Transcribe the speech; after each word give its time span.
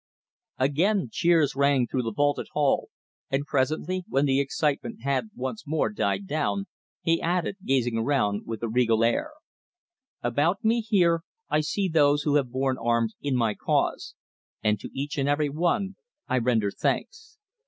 Again 0.57 1.09
cheers 1.11 1.55
rang 1.55 1.85
through 1.85 2.01
the 2.01 2.11
vaulted 2.11 2.47
hall, 2.53 2.89
and 3.29 3.45
presently, 3.45 4.03
when 4.07 4.25
the 4.25 4.39
excitement 4.39 5.03
had 5.03 5.29
once 5.35 5.67
more 5.67 5.91
died 5.91 6.25
down, 6.25 6.65
he 7.03 7.21
added, 7.21 7.57
gazing 7.63 7.99
round 8.03 8.47
with 8.47 8.63
a 8.63 8.67
regal 8.67 9.03
air: 9.03 9.29
"About 10.23 10.65
me 10.65 10.79
here 10.81 11.21
I 11.51 11.61
see 11.61 11.87
those 11.87 12.23
who 12.23 12.33
have 12.37 12.49
borne 12.49 12.77
arms 12.81 13.13
in 13.21 13.35
my 13.35 13.53
cause, 13.53 14.15
and 14.63 14.79
to 14.79 14.89
each 14.91 15.19
and 15.19 15.29
every 15.29 15.49
one 15.49 15.97
I 16.27 16.39
render 16.39 16.71
thanks. 16.71 17.37